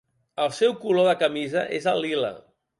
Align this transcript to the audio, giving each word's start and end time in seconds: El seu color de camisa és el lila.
El 0.45 0.47
seu 0.59 0.73
color 0.85 1.07
de 1.09 1.15
camisa 1.21 1.69
és 1.81 1.89
el 1.95 2.05
lila. 2.09 2.35